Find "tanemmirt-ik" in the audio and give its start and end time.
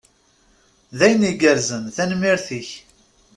1.95-2.69